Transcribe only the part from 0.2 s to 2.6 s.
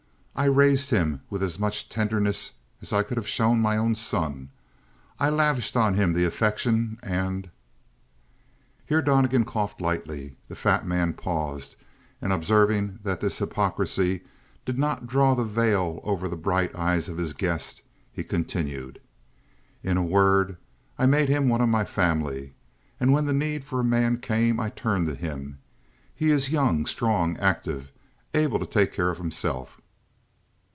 I raised him with as much tenderness